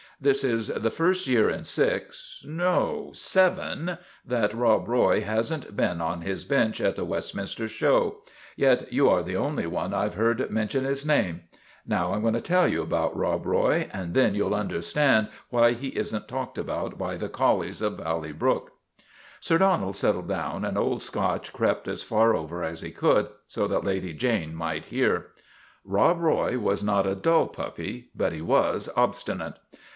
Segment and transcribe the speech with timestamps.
[0.19, 5.99] This is the first year in six no, seven that Rob Roy has n't been
[6.01, 8.17] on his bench at the Westminster show;
[8.55, 11.41] yet you are the only one I 've heard mention his name.
[11.87, 15.29] Now I 'm going to tell you about Rob Roy, and then you '11 understand
[15.49, 18.73] why he is n't talked about by the collies of Valley Brook."
[19.39, 23.67] Sir Donald settled down, and Old Scotch crept as far over as he could, so
[23.67, 25.27] that Lady Jane might hear."
[25.83, 29.53] Rob Roy was not a dull puppy; but he was obsti nate.